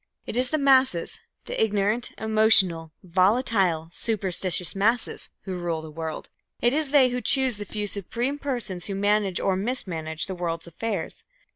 [0.25, 6.27] It is the masses the ignorant, emotional, volatile, superstitious masses who rule the world.
[6.59, 10.65] It is they who choose the few supreme persons who manage or mismanage the world's
[10.65, 11.23] affairs.